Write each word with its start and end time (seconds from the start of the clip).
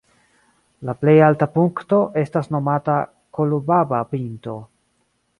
La 0.89 0.93
plej 1.01 1.13
alta 1.25 1.47
punkto 1.57 1.99
estas 2.21 2.49
nomata 2.55 2.95
"Kolubaba"-pinto. 3.39 4.57